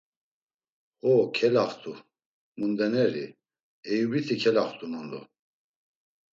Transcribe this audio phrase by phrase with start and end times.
[1.01, 1.93] “Ho kelaxt̆u.
[2.57, 3.25] Mundeneri…
[3.89, 5.21] Eyubiti kelaxt̆u mondo.”